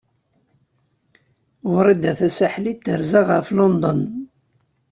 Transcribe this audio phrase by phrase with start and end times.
[1.73, 3.99] Wrida Tasaḥlit terza ɣef London.